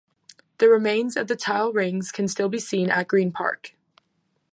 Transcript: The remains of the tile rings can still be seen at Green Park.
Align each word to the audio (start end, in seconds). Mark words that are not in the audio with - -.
The 0.57 0.67
remains 0.67 1.15
of 1.15 1.27
the 1.27 1.35
tile 1.35 1.71
rings 1.71 2.11
can 2.11 2.27
still 2.27 2.49
be 2.49 2.57
seen 2.57 2.89
at 2.89 3.07
Green 3.07 3.31
Park. 3.31 3.75